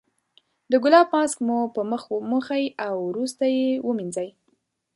[0.71, 4.29] د ګلاب ماسک مو په مخ وموښئ او وروسته یې ومینځئ.